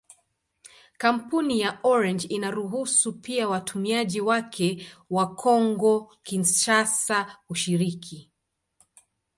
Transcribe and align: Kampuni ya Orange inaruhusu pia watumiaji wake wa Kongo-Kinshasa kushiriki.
Kampuni 0.97 1.59
ya 1.59 1.79
Orange 1.83 2.27
inaruhusu 2.27 3.13
pia 3.13 3.47
watumiaji 3.47 4.21
wake 4.21 4.85
wa 5.09 5.35
Kongo-Kinshasa 5.35 7.37
kushiriki. 7.47 8.31